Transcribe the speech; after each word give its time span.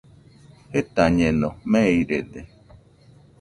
Jetañeno, 0.73 1.49
meirede. 1.71 2.41